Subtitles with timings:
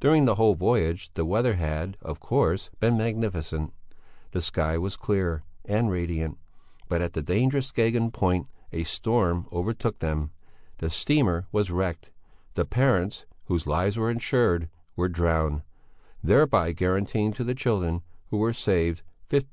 [0.00, 3.72] During the whole voyage the weather had, of course, been magnificent;
[4.32, 6.36] the sky was clear and radiant,
[6.88, 10.32] but at the dangerous Skagen Point a storm overtook them;
[10.78, 12.10] the steamer was wrecked;
[12.54, 15.62] the parents, whose lives were insured, were drowned,
[16.24, 19.40] thereby guaranteeing to the children, who were saved, £1500.